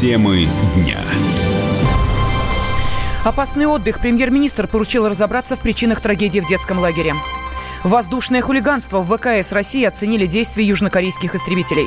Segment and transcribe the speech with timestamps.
[0.00, 0.96] Темы дня.
[3.22, 4.00] Опасный отдых.
[4.00, 7.12] Премьер-министр поручил разобраться в причинах трагедии в детском лагере.
[7.84, 11.86] Воздушное хулиганство в ВКС России оценили действия южнокорейских истребителей.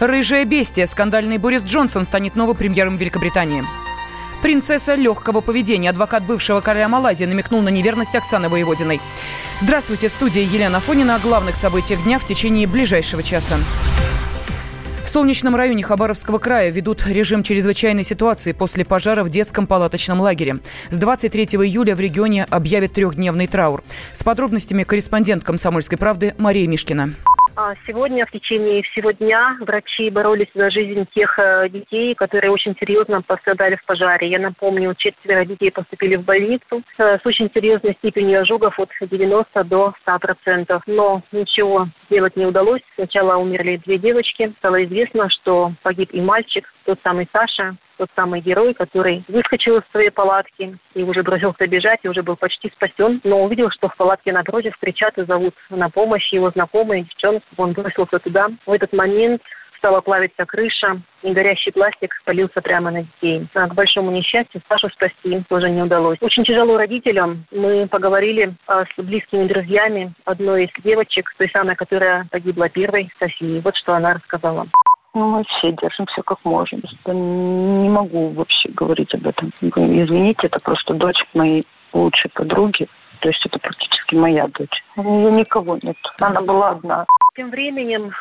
[0.00, 0.86] Рыжая бестия.
[0.86, 3.64] Скандальный Борис Джонсон станет новым премьером Великобритании.
[4.40, 5.90] Принцесса легкого поведения.
[5.90, 8.98] Адвокат бывшего короля Малайзии намекнул на неверность Оксаны Воеводиной.
[9.60, 13.58] Здравствуйте, в студии Елена Фонина о главных событиях дня в течение ближайшего часа.
[15.04, 20.60] В солнечном районе Хабаровского края ведут режим чрезвычайной ситуации после пожара в детском палаточном лагере.
[20.90, 23.82] С 23 июля в регионе объявят трехдневный траур.
[24.12, 27.14] С подробностями корреспондент «Комсомольской правды» Мария Мишкина.
[27.54, 32.74] А сегодня в течение всего дня врачи боролись за жизнь тех э, детей, которые очень
[32.80, 34.30] серьезно пострадали в пожаре.
[34.30, 39.92] Я напомню, четверо детей поступили в больницу с очень серьезной степенью ожогов от 90 до
[40.06, 40.80] 100%.
[40.86, 42.80] Но ничего сделать не удалось.
[42.94, 44.54] Сначала умерли две девочки.
[44.58, 49.82] Стало известно, что погиб и мальчик, тот самый Саша, тот самый герой, который выскочил из
[49.92, 53.96] своей палатки и уже бросился бежать, и уже был почти спасен, но увидел, что в
[53.96, 57.46] палатке напротив кричат и зовут на помощь его знакомые девчонки.
[57.56, 58.48] Он бросился туда.
[58.66, 59.40] В этот момент
[59.78, 63.46] стала плавиться крыша, и горящий пластик спалился прямо на детей.
[63.54, 66.18] А, к большому несчастью, Сашу спасти тоже не удалось.
[66.20, 67.44] Очень тяжело родителям.
[67.52, 73.60] Мы поговорили а, с близкими друзьями одной из девочек, той самой, которая погибла первой, Софии.
[73.60, 74.66] Вот что она рассказала.
[75.14, 76.82] Ну, мы все держимся как можем.
[77.06, 79.52] Не могу вообще говорить об этом.
[79.60, 82.88] Извините, это просто дочь моей лучшей подруги.
[83.20, 84.82] То есть это практически моя дочь.
[84.96, 85.96] У нее никого нет.
[86.18, 87.06] Она была одна.
[87.34, 88.12] Тем временем э,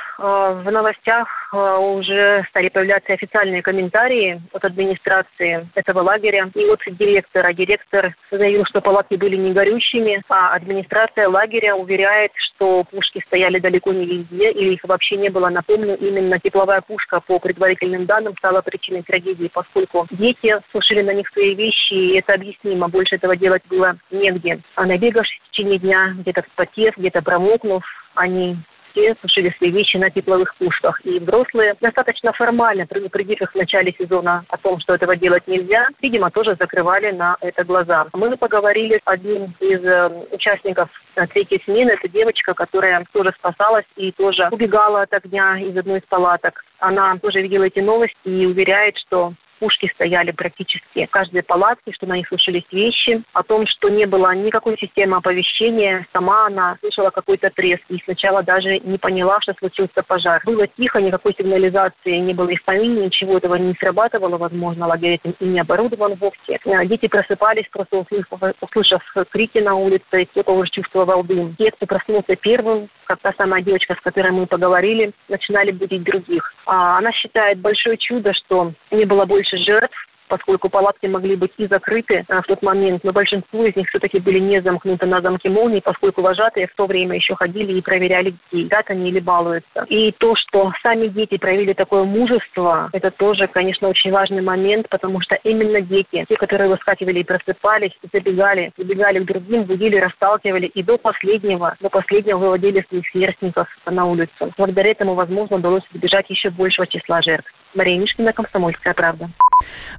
[0.63, 7.51] в новостях э, уже стали появляться официальные комментарии от администрации этого лагеря и от директора.
[7.51, 13.91] Директор заявил, что палатки были не горющими, а администрация лагеря уверяет, что пушки стояли далеко
[13.91, 15.49] не везде или их вообще не было.
[15.49, 21.27] Напомню, именно тепловая пушка, по предварительным данным, стала причиной трагедии, поскольку дети сушили на них
[21.33, 22.87] свои вещи, и это объяснимо.
[22.87, 24.61] Больше этого делать было негде.
[24.75, 27.83] А набегавшись в течение дня, где-то вспотев, где-то промокнув,
[28.15, 28.55] они
[28.91, 30.99] все сушили свои вещи на тепловых пушках.
[31.05, 35.87] И взрослые достаточно формально, предупредив их в начале сезона о том, что этого делать нельзя,
[36.01, 38.07] видимо, тоже закрывали на это глаза.
[38.13, 41.91] Мы поговорили с одним из э, участников э, третьей смены.
[41.91, 46.63] Это девочка, которая тоже спасалась и тоже убегала от огня из одной из палаток.
[46.79, 52.07] Она тоже видела эти новости и уверяет, что пушки стояли практически в каждой палатке, что
[52.07, 56.07] на них слышались вещи, о том, что не было никакой системы оповещения.
[56.11, 60.41] Сама она слышала какой-то треск и сначала даже не поняла, что случился пожар.
[60.45, 65.19] Было тихо, никакой сигнализации не было и в помине, ничего этого не срабатывало, возможно, лагерь
[65.23, 66.59] этим и не оборудован вовсе.
[66.65, 71.55] Э, дети просыпались, просто услышав, услышав крики на улице, кто-то уже чувствовал дым.
[71.59, 76.53] Те, проснулся первым, как та самая девочка, с которой мы поговорили, начинали будить других.
[76.65, 79.95] А она считает большое чудо, что не было больше больше жертв,
[80.27, 84.17] поскольку палатки могли быть и закрыты а, в тот момент, но большинство из них все-таки
[84.19, 88.33] были не замкнуты на замке молнии, поскольку вожатые в то время еще ходили и проверяли
[88.49, 89.83] детей, как они или балуются.
[89.89, 95.19] И то, что сами дети проявили такое мужество, это тоже, конечно, очень важный момент, потому
[95.19, 100.81] что именно дети, те, которые выскакивали и просыпались, забегали, забегали к другим, будили, расталкивали и
[100.81, 104.53] до последнего, до последнего выводили своих сверстников на улицу.
[104.57, 107.51] Благодаря этому, возможно, удалось избежать еще большего числа жертв.
[107.73, 109.31] Мария Мишкина, Комсомольская правда.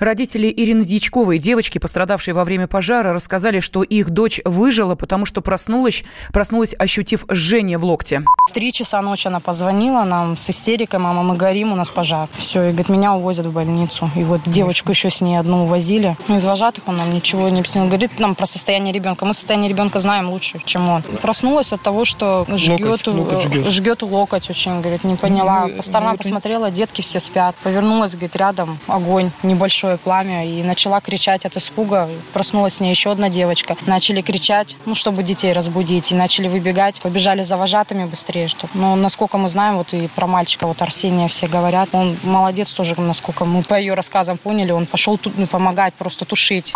[0.00, 5.40] Родители Ирины Дьячковой, девочки, пострадавшей во время пожара, рассказали, что их дочь выжила, потому что
[5.40, 8.22] проснулась, проснулась, ощутив жжение в локте.
[8.48, 12.28] В три часа ночи она позвонила нам с истерикой, мама, мы горим, у нас пожар.
[12.36, 14.10] Все, и говорит, меня увозят в больницу.
[14.16, 16.16] И вот девочку еще с ней одну увозили.
[16.28, 17.86] Ну, из вожатых он нам ничего не объяснил.
[17.86, 19.24] Говорит нам про состояние ребенка.
[19.24, 21.02] Мы состояние ребенка знаем лучше, чем он.
[21.02, 23.66] Проснулась от того, что жгет, локоть, локоть жгет.
[23.68, 25.68] жгет локоть очень, говорит, не поняла.
[25.68, 27.54] Ну, По сторонам посмотрела, детки все спят.
[27.62, 32.08] Повернулась, говорит, рядом огонь, небольшое пламя, и начала кричать от испуга.
[32.32, 33.76] Проснулась с ней еще одна девочка.
[33.86, 36.96] Начали кричать, ну, чтобы детей разбудить, и начали выбегать.
[36.96, 38.68] Побежали за вожатыми быстрее, что.
[38.74, 43.00] Но насколько мы знаем, вот и про мальчика, вот Арсения все говорят, он молодец тоже,
[43.00, 46.72] насколько мы по ее рассказам поняли, он пошел тут ну, помогать, просто тушить.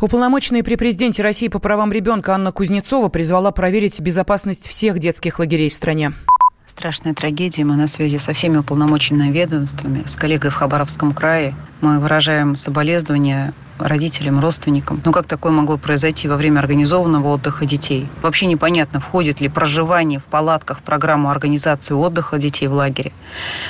[0.00, 5.70] Уполномоченная при президенте России по правам ребенка Анна Кузнецова призвала проверить безопасность всех детских лагерей
[5.70, 6.12] в стране
[6.66, 7.64] страшная трагедия.
[7.64, 11.54] Мы на связи со всеми уполномоченными ведомствами, с коллегой в Хабаровском крае.
[11.80, 15.02] Мы выражаем соболезнования родителям, родственникам.
[15.04, 18.08] Ну как такое могло произойти во время организованного отдыха детей?
[18.22, 23.12] Вообще непонятно, входит ли проживание в палатках в программу организации отдыха детей в лагере.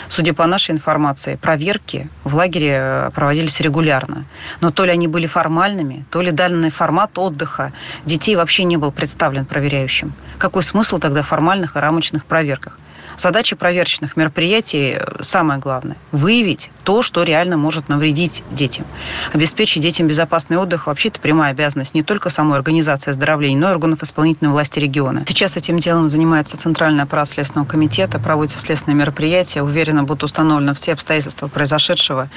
[0.08, 4.24] Судя по нашей информации, проверки в лагере э, проводились регулярно.
[4.60, 7.72] Но то ли они были формальными, то ли данный формат отдыха
[8.04, 10.12] детей вообще не был представлен проверяющим.
[10.38, 12.78] Какой смысл тогда в формальных и рамочных проверках?
[13.18, 18.86] Задача проверочных мероприятий э, самое главное– выявить то, что реально может навредить детям.
[19.32, 24.02] Обеспечить детям безопасный отдых– вообще-то прямая обязанность не только самой организации оздоровления, но и органов
[24.02, 25.24] исполнительной власти региона.
[25.26, 29.62] Сейчас этим делом занимается Центральный аппарат Следственного комитета, проводятся следственные мероприятия.
[29.62, 32.28] Уверенно будут установлены все обстоятельства произошедшего,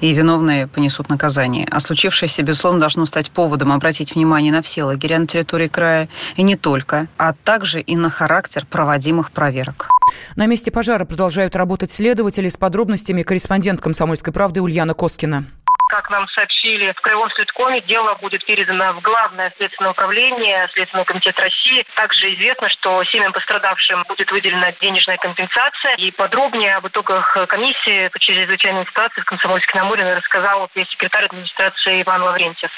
[0.00, 1.66] и виновные понесут наказание.
[1.70, 6.42] А случившееся, безусловно, должно стать поводом обратить внимание на все лагеря на территории края, и
[6.42, 9.88] не только, а также и на характер проводимых проверок.
[10.36, 15.46] На месте пожара продолжают работать следователи с подробностями корреспондент «Комсомольской правды» Ульяна Коскина.
[15.88, 21.38] Как нам сообщили в Краевом следкоме, дело будет передано в Главное следственное управление, Следственный комитет
[21.38, 21.86] России.
[21.94, 25.94] Также известно, что семьям пострадавшим будет выделена денежная компенсация.
[25.98, 32.22] И подробнее об итогах комиссии по чрезвычайной ситуации в Комсомольске на рассказал пресс-секретарь администрации Иван
[32.22, 32.70] Лаврентьев.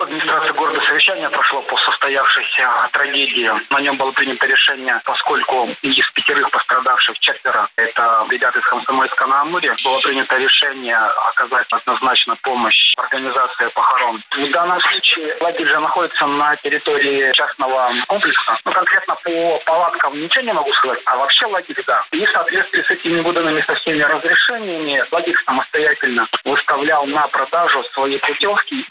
[0.00, 3.52] Администрация города совещание прошло по состоявшейся трагедии.
[3.70, 9.42] На нем было принято решение, поскольку из пятерых пострадавших четверо– это ребята из Комсомольска на
[9.42, 14.22] Амуре, было принято решение оказать однозначно помощь организации похорон.
[14.30, 18.56] В данном случае лагерь же находится на территории частного комплекса.
[18.64, 22.04] Ну, конкретно по палаткам ничего не могу сказать, а вообще лагерь, да.
[22.12, 28.18] И в соответствии с этими выданными со всеми разрешениями, лагерь самостоятельно выставлял на продажу свои
[28.18, 28.86] путевки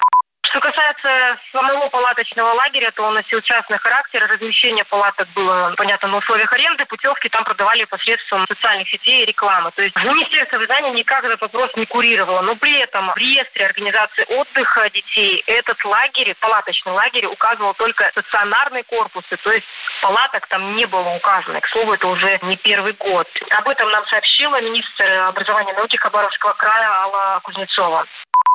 [0.54, 4.28] что касается самого палаточного лагеря, то он носил частный характер.
[4.30, 6.86] Размещение палаток было, понятно, на условиях аренды.
[6.86, 9.72] Путевки там продавали посредством социальных сетей и рекламы.
[9.72, 12.42] То есть Министерство образования никак этот вопрос не курировало.
[12.42, 18.84] Но при этом в реестре организации отдыха детей этот лагерь, палаточный лагерь, указывал только стационарные
[18.84, 19.36] корпусы.
[19.38, 19.66] То есть
[20.04, 21.62] палаток там не было указано.
[21.62, 23.28] К слову, это уже не первый год.
[23.50, 28.06] Об этом нам сообщила министр образования и науки Хабаровского края Алла Кузнецова.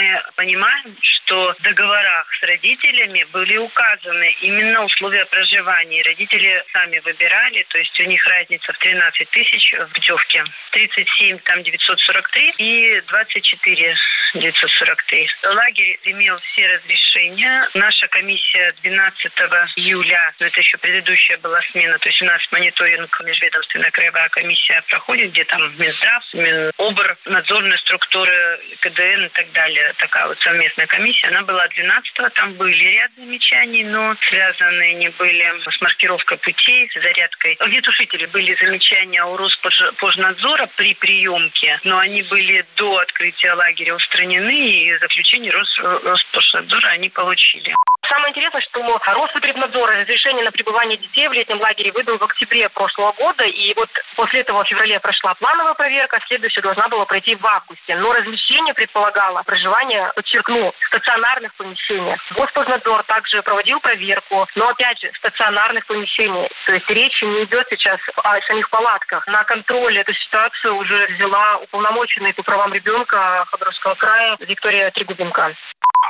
[0.01, 6.05] Мы понимаем, что в договорах с родителями были указаны именно условия проживания.
[6.05, 10.45] Родители сами выбирали, то есть у них разница в 13 тысяч в путевке.
[10.71, 13.97] 37, там 943 и 24
[14.35, 15.29] 943.
[15.43, 17.69] Лагерь имел все разрешения.
[17.75, 19.33] Наша комиссия 12
[19.77, 24.81] июля, ну это еще предыдущая была смена, то есть у нас мониторинг межведомственная краевая комиссия
[24.89, 31.29] проходит, где там Минздрав, Минобр, надзорные структуры, КДН и так далее такая вот совместная комиссия,
[31.29, 36.95] она была 12-го, там были ряд замечаний, но связанные не были с маркировкой путей, с
[36.95, 37.55] зарядкой.
[37.55, 44.99] Огнетушители были замечания у Роспожнадзора при приемке, но они были до открытия лагеря устранены, и
[44.99, 47.75] заключение Роспожнадзора они получили.
[48.09, 53.13] Самое интересное, что Роспотребнадзор разрешение на пребывание детей в летнем лагере выдал в октябре прошлого
[53.13, 57.47] года, и вот после этого в феврале прошла плановая проверка, следующая должна была пройти в
[57.47, 57.97] августе.
[57.97, 62.21] Но размещение предполагало проживание, подчеркну, в стационарных помещениях.
[62.31, 66.51] Госпотребнадзор также проводил проверку, но опять же стационарных помещениях.
[66.67, 69.27] То есть речи не идет сейчас о самих палатках.
[69.27, 75.55] На контроле эту ситуацию уже взяла уполномоченный по правам ребенка Хабаровского края Виктория Трегубенко.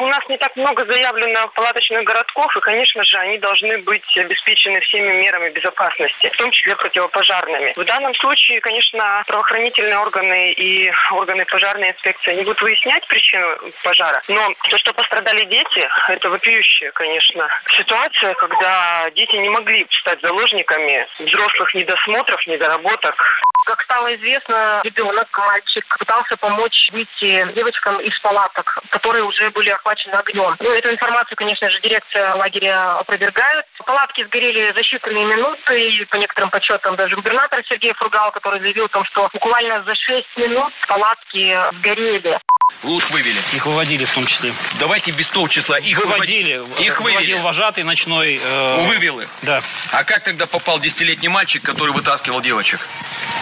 [0.01, 4.79] У нас не так много заявлено палаточных городков, и, конечно же, они должны быть обеспечены
[4.81, 7.73] всеми мерами безопасности, в том числе противопожарными.
[7.75, 14.23] В данном случае, конечно, правоохранительные органы и органы пожарной инспекции не будут выяснять причину пожара.
[14.29, 21.07] Но то, что пострадали дети, это вопиющая, конечно, ситуация, когда дети не могли стать заложниками
[21.19, 23.43] взрослых недосмотров, недоработок.
[23.69, 30.15] Как стало известно, ребенок, мальчик, пытался помочь выйти девочкам из палаток, которые уже были охвачены
[30.15, 30.57] огнем.
[30.59, 33.67] Ну, эту информацию, конечно же, дирекция лагеря опровергает.
[33.85, 38.87] Палатки сгорели за считанные минуты, и по некоторым подсчетам даже губернатор Сергей Фургал, который заявил
[38.87, 42.41] о том, что буквально за 6 минут палатки сгорели.
[42.85, 43.39] Лук вывели.
[43.55, 44.55] Их выводили в том числе.
[44.79, 45.79] Давайте без того числа.
[45.79, 46.59] Их выводили.
[46.59, 46.87] выводили.
[46.87, 47.17] Их вывели.
[47.17, 48.41] Выводил вожатый ночной.
[48.43, 48.87] Э...
[48.87, 49.29] Вывел их?
[49.43, 49.63] Да.
[49.91, 52.81] А как тогда попал десятилетний мальчик, который вытаскивал девочек?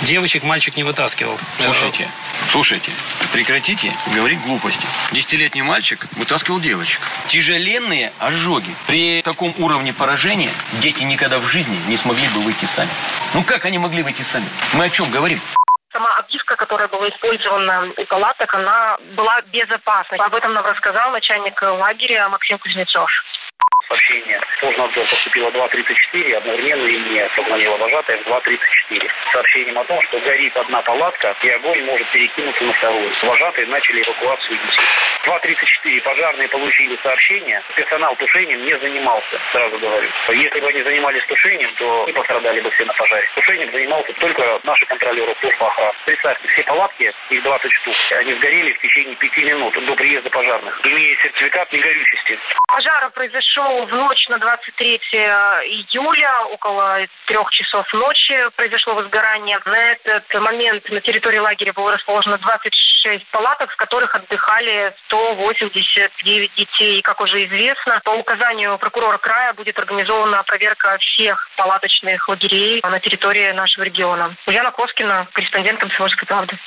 [0.03, 1.39] Девочек мальчик не вытаскивал.
[1.59, 2.09] Слушайте,
[2.51, 2.91] слушайте,
[3.33, 4.87] прекратите говорить глупости.
[5.13, 7.01] Десятилетний мальчик вытаскивал девочек.
[7.29, 8.75] Тяжеленные ожоги.
[8.87, 12.91] При таком уровне поражения дети никогда в жизни не смогли бы выйти сами.
[13.35, 14.47] Ну как они могли выйти сами?
[14.73, 15.41] Мы о чем говорим?
[15.97, 16.11] сама
[16.67, 20.19] которая была использована у палаток, она была безопасной.
[20.19, 23.09] Об этом нам рассказал начальник лагеря Максим Кузнецов.
[23.89, 30.03] Сообщение Познадзор поступило 2.34, одновременно и мне позвонила вожатая в 2.34 с сообщением о том,
[30.03, 33.11] что горит одна палатка и огонь может перекинуться на вторую.
[33.23, 34.85] Вожатые начали эвакуацию детей.
[35.27, 40.09] 2.34 пожарные получили сообщение, персонал тушением не занимался, сразу говорю.
[40.29, 43.27] Если бы они занимались тушением, то мы пострадали бы все на пожаре.
[43.35, 45.93] Тушением занимался только наши контролеры службы охраны.
[46.05, 50.87] Представьте, все палатки, их 20 штук, они сгорели в течение 5 минут до приезда пожарных,
[50.87, 52.39] имея сертификат негорючести.
[52.69, 59.59] Пожар произошел в ночь на 23 июля, около трех часов ночи произошло возгорание.
[59.65, 66.99] На этот момент на территории лагеря было расположено 26 палаток, в которых отдыхали 189 детей.
[66.99, 73.01] И, как уже известно, по указанию прокурора края будет организована проверка всех палаточных лагерей на
[73.01, 74.37] территории нашего региона.
[74.47, 76.59] Ульяна Коскина, корреспондент «Комсомольской правды».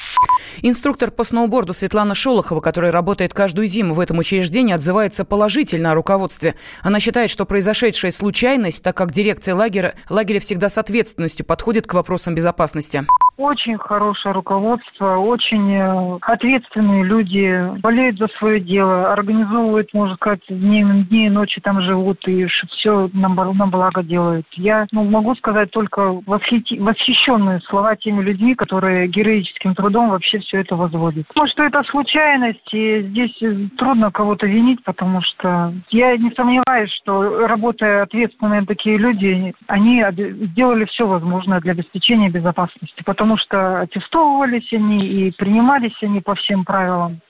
[0.63, 5.95] Инструктор по сноуборду Светлана Шолохова, которая работает каждую зиму в этом учреждении, отзывается положительно о
[5.95, 6.55] руководстве.
[6.83, 11.93] Она считает, что произошедшая случайность, так как дирекция лагеря, лагеря всегда с ответственностью подходит к
[11.93, 13.03] вопросам безопасности.
[13.39, 20.84] Очень хорошее руководство, очень э, ответственные люди, болеют за свое дело, организовывают, можно сказать, дни,
[21.05, 24.46] дни и ночи там живут и все на, на благо делают.
[24.55, 30.60] Я ну, могу сказать только восхити, восхищенные слова теми людьми, которые героическим трудом вообще все
[30.60, 31.25] это возводят.
[31.34, 33.41] Может, что это случайность, и здесь
[33.77, 40.03] трудно кого-то винить, потому что я не сомневаюсь, что работая ответственные такие люди, они
[40.51, 43.01] сделали все возможное для обеспечения безопасности.
[43.05, 47.21] Потому потому что аттестовывались они и принимались они по всем правилам.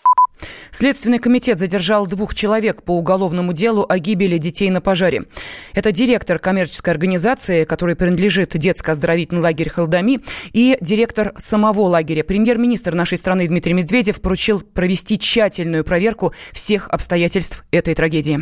[0.72, 5.24] Следственный комитет задержал двух человек по уголовному делу о гибели детей на пожаре.
[5.74, 10.20] Это директор коммерческой организации, которой принадлежит детско-оздоровительный лагерь «Халдами»,
[10.54, 12.24] и директор самого лагеря.
[12.24, 18.40] Премьер-министр нашей страны Дмитрий Медведев поручил провести тщательную проверку всех обстоятельств этой трагедии.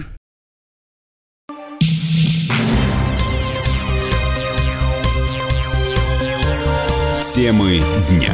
[7.38, 8.34] Темы дня.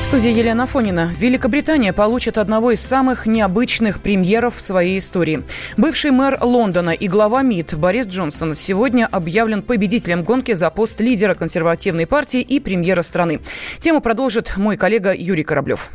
[0.00, 1.10] В студии Елена Фонина.
[1.18, 5.44] Великобритания получит одного из самых необычных премьеров в своей истории.
[5.76, 11.34] Бывший мэр Лондона и глава МИД Борис Джонсон сегодня объявлен победителем гонки за пост лидера
[11.34, 13.40] консервативной партии и премьера страны.
[13.78, 15.90] Тему продолжит мой коллега Юрий Кораблев.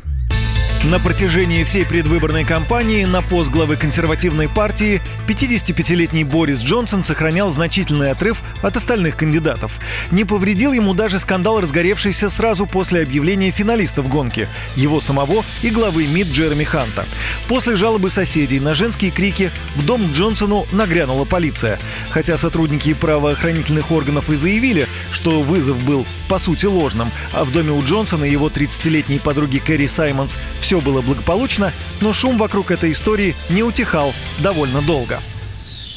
[0.90, 8.10] На протяжении всей предвыборной кампании на пост главы консервативной партии 55-летний Борис Джонсон сохранял значительный
[8.10, 9.80] отрыв от остальных кандидатов.
[10.10, 16.06] Не повредил ему даже скандал, разгоревшийся сразу после объявления финалистов гонки, его самого и главы
[16.06, 17.06] МИД Джереми Ханта.
[17.48, 21.78] После жалобы соседей на женские крики в дом Джонсону нагрянула полиция.
[22.10, 27.70] Хотя сотрудники правоохранительных органов и заявили, что вызов был по сути ложным, а в доме
[27.72, 32.72] у Джонсона и его 30-летней подруги Кэрри Саймонс все все было благополучно, но шум вокруг
[32.72, 35.20] этой истории не утихал довольно долго.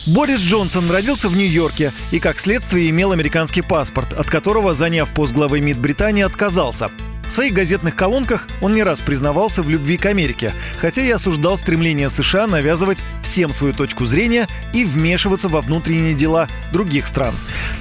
[0.05, 5.34] Борис Джонсон родился в Нью-Йорке и, как следствие, имел американский паспорт, от которого, заняв пост
[5.34, 6.91] главы МИД Британии, отказался.
[7.27, 11.57] В своих газетных колонках он не раз признавался в любви к Америке, хотя и осуждал
[11.57, 17.34] стремление США навязывать всем свою точку зрения и вмешиваться во внутренние дела других стран.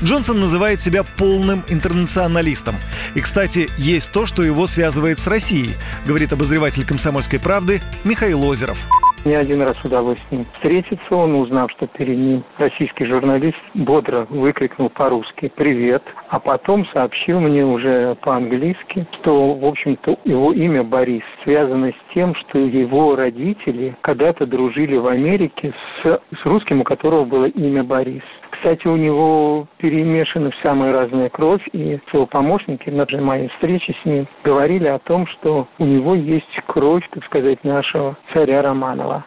[0.03, 2.77] Джонсон называет себя полным интернационалистом.
[3.15, 5.77] И, кстати, есть то, что его связывает с Россией,
[6.07, 8.79] говорит обозреватель «Комсомольской правды» Михаил Озеров.
[9.27, 11.17] Мне один раз удалось с ним встретиться.
[11.17, 17.65] Он, узнав, что перед ним российский журналист, бодро выкрикнул по-русски «Привет!», а потом сообщил мне
[17.65, 24.47] уже по-английски, что, в общем-то, его имя Борис связано с тем, что его родители когда-то
[24.47, 28.23] дружили в Америке с, с русским, у которого было имя Борис.
[28.67, 34.27] Кстати, у него перемешана самая разная кровь, и его помощники на моей встрече с ним
[34.43, 39.25] говорили о том, что у него есть кровь, так сказать, нашего царя Романова.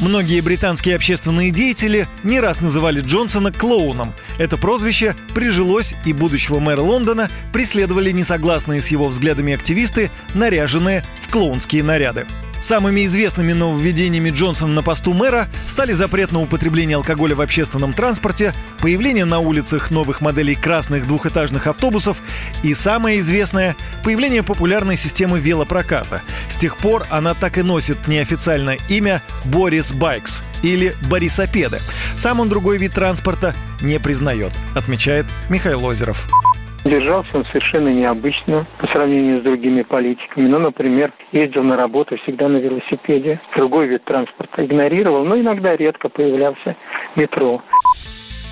[0.00, 4.08] Многие британские общественные деятели не раз называли Джонсона клоуном.
[4.38, 11.30] Это прозвище прижилось, и будущего мэра Лондона преследовали несогласные с его взглядами активисты, наряженные в
[11.30, 12.24] клоунские наряды.
[12.60, 18.54] Самыми известными нововведениями Джонсона на посту мэра стали запрет на употребление алкоголя в общественном транспорте,
[18.80, 22.18] появление на улицах новых моделей красных двухэтажных автобусов
[22.62, 26.22] и самое известное– появление популярной системы велопроката.
[26.48, 31.78] С тех пор она так и носит неофициальное имя Борис Байкс или Борисопеды.
[32.16, 36.26] Сам он другой вид транспорта не признает, отмечает Михаил Озеров.
[36.86, 40.46] Держался он совершенно необычно по сравнению с другими политиками.
[40.46, 43.40] Ну, например, ездил на работу всегда на велосипеде.
[43.56, 46.76] Другой вид транспорта игнорировал, но иногда редко появлялся
[47.16, 47.60] метро.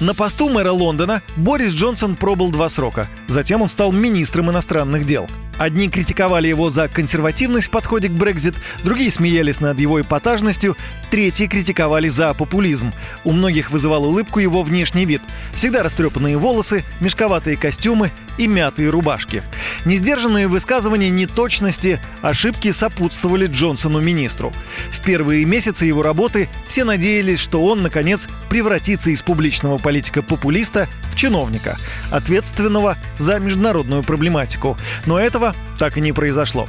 [0.01, 3.07] На посту мэра Лондона Борис Джонсон пробыл два срока.
[3.29, 5.27] Затем он стал министром иностранных дел.
[5.59, 10.77] Одни критиковали его за консервативность в подходе к Брекзит, другие смеялись над его эпатажностью,
[11.11, 12.93] третьи критиковали за популизм.
[13.25, 15.23] У многих вызывал улыбку его внешний вид.
[15.53, 19.43] Всегда растрепанные волосы, мешковатые костюмы и мятые рубашки.
[19.85, 24.53] Несдержанные высказывания неточности, ошибки сопутствовали Джонсону-министру.
[24.91, 31.17] В первые месяцы его работы все надеялись, что он, наконец, превратится из публичного политика-популиста в
[31.17, 31.77] чиновника,
[32.11, 34.77] ответственного за международную проблематику.
[35.07, 35.44] Но этого
[35.79, 36.69] так и не произошло.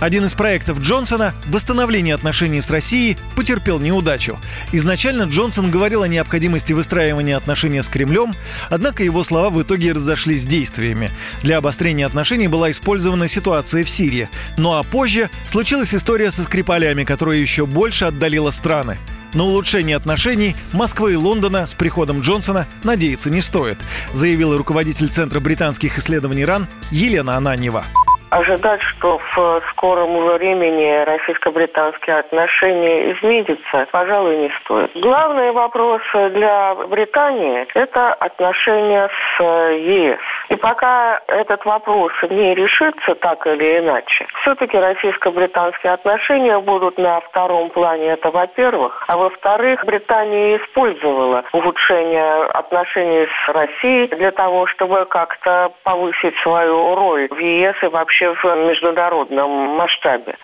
[0.00, 4.38] Один из проектов Джонсона– восстановление отношений с Россией– потерпел неудачу.
[4.70, 8.32] Изначально Джонсон говорил о необходимости выстраивания отношений с Кремлем,
[8.70, 11.10] однако его слова в итоге разошлись с действиями.
[11.42, 14.28] Для обострения отношений была использована ситуация в Сирии.
[14.56, 18.98] Ну а позже случилась история со Скрипалями, которая еще больше отдалила страны.
[19.34, 23.76] На улучшение отношений Москвы и Лондона с приходом Джонсона надеяться не стоит,
[24.14, 27.84] заявила руководитель Центра британских исследований РАН Елена Ананьева.
[28.30, 34.90] Ожидать, что в скором времени российско-британские отношения изменятся, пожалуй, не стоит.
[34.94, 40.20] Главный вопрос для Британии– это отношения с ЕС.
[40.48, 47.68] И пока этот вопрос не решится так или иначе, все-таки российско-британские отношения будут на втором
[47.70, 49.04] плане, это во-первых.
[49.08, 57.28] А во-вторых, Британия использовала улучшение отношений с Россией для того, чтобы как-то повысить свою роль
[57.28, 60.36] в ЕС и вообще в международном масштабе.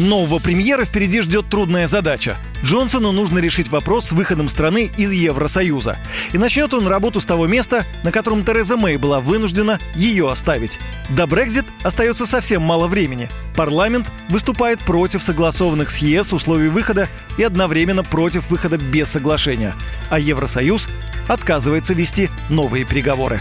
[0.00, 2.38] Нового премьера впереди ждет трудная задача.
[2.64, 5.98] Джонсону нужно решить вопрос с выходом страны из Евросоюза.
[6.32, 10.80] И начнет он работу с того места, на котором Тереза Мэй была вынуждена ее оставить.
[11.10, 13.28] До Брекзит остается совсем мало времени.
[13.54, 19.74] Парламент выступает против согласованных с ЕС условий выхода и одновременно против выхода без соглашения.
[20.08, 20.88] А Евросоюз
[21.28, 23.40] отказывается вести новые переговоры.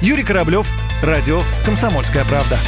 [0.00, 0.66] Юрий Кораблев,
[1.04, 2.58] Радио «Комсомольская правда».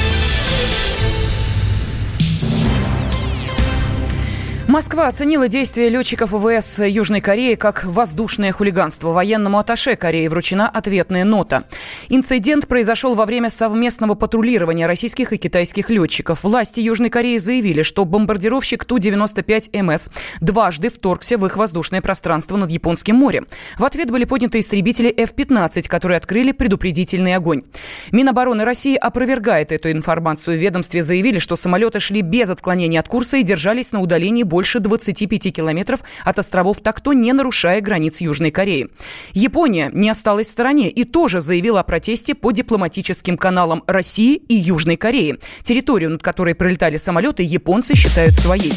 [4.75, 9.13] Москва оценила действия летчиков ВВС Южной Кореи как воздушное хулиганство.
[9.13, 11.63] Военному атташе Кореи вручена ответная нота.
[12.09, 16.43] Инцидент произошел во время совместного патрулирования российских и китайских летчиков.
[16.43, 23.15] Власти Южной Кореи заявили, что бомбардировщик Ту-95МС дважды вторгся в их воздушное пространство над Японским
[23.15, 23.47] морем.
[23.79, 27.63] В ответ были подняты истребители F-15, которые открыли предупредительный огонь.
[28.11, 30.59] Минобороны России опровергает эту информацию.
[30.59, 34.64] В ведомстве заявили, что самолеты шли без отклонения от курса и держались на удалении больше
[34.65, 38.89] больше 25 километров от островов Такто, не нарушая границ Южной Кореи.
[39.35, 44.55] Япония не осталась в стороне и тоже заявила о протесте по дипломатическим каналам России и
[44.55, 45.37] Южной Кореи.
[45.61, 48.73] Территорию, над которой пролетали самолеты, японцы считают своей.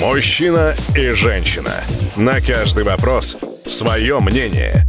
[0.00, 1.74] Мужчина и женщина.
[2.16, 3.36] На каждый вопрос
[3.66, 4.86] свое мнение.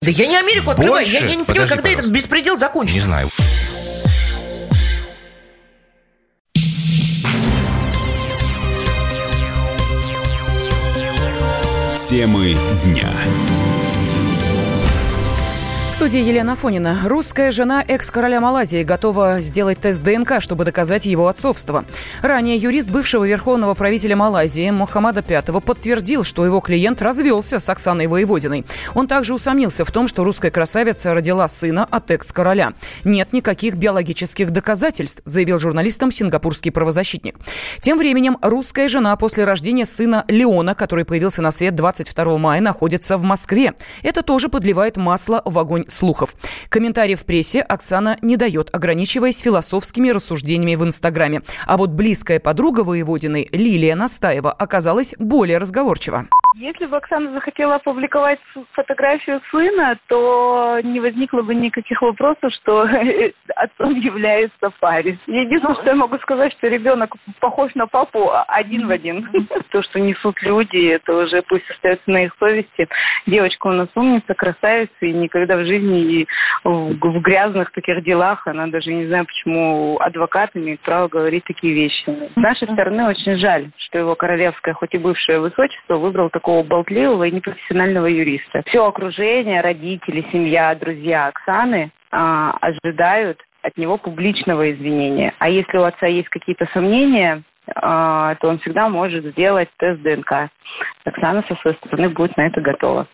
[0.00, 1.04] Да я не Америку открываю.
[1.06, 2.00] Я, я не понимаю, когда пожалуйста.
[2.00, 3.00] этот беспредел закончится.
[3.00, 3.28] Не знаю.
[12.08, 13.12] Темы дня
[15.98, 16.96] студии Елена Фонина.
[17.06, 21.84] Русская жена экс-короля Малайзии готова сделать тест ДНК, чтобы доказать его отцовство.
[22.22, 28.06] Ранее юрист бывшего верховного правителя Малайзии Мухаммада V подтвердил, что его клиент развелся с Оксаной
[28.06, 28.64] Воеводиной.
[28.94, 32.74] Он также усомнился в том, что русская красавица родила сына от экс-короля.
[33.02, 37.34] Нет никаких биологических доказательств, заявил журналистам сингапурский правозащитник.
[37.80, 43.18] Тем временем русская жена после рождения сына Леона, который появился на свет 22 мая, находится
[43.18, 43.74] в Москве.
[44.04, 46.34] Это тоже подливает масло в огонь слухов.
[46.68, 51.42] Комментарии в прессе Оксана не дает, ограничиваясь философскими рассуждениями в Инстаграме.
[51.66, 56.28] А вот близкая подруга Воеводиной Лилия Настаева оказалась более разговорчива.
[56.54, 58.40] Если бы Оксана захотела опубликовать
[58.72, 62.88] фотографию сына, то не возникло бы никаких вопросов, что
[63.54, 65.18] отцом является Фарис.
[65.26, 69.28] Единственное, что я могу сказать, что ребенок похож на папу один в один.
[69.70, 72.88] То, что несут люди, это уже пусть остается на их совести.
[73.26, 76.26] Девочка у нас умница, красавица, и никогда в жизни
[76.64, 82.04] в грязных таких делах она даже не знаю, почему адвокат имеет право говорить такие вещи.
[82.32, 87.24] С нашей стороны очень жаль, что его королевское, хоть и бывшее высочество, выбрал такого болтливого
[87.24, 88.62] и непрофессионального юриста.
[88.66, 95.34] Все окружение, родители, семья, друзья Оксаны а, ожидают от него публичного извинения.
[95.40, 97.42] А если у отца есть какие-то сомнения,
[97.74, 100.50] то он всегда может сделать тест ДНК.
[101.04, 103.06] Оксана со своей стороны будет на это готова.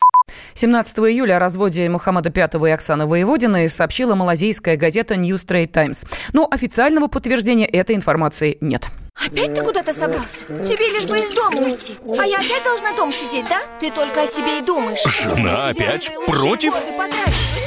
[0.54, 6.06] 17 июля о разводе Мухаммада V и Оксаны Воеводиной сообщила малазийская газета New Straight Times.
[6.32, 8.90] Но официального подтверждения этой информации нет.
[9.14, 10.44] Опять ты куда-то собрался?
[10.46, 11.96] Тебе лишь бы из дома уйти.
[12.18, 13.60] А я опять должна дом сидеть, да?
[13.78, 15.04] Ты только о себе и думаешь.
[15.04, 16.74] Жена опять против?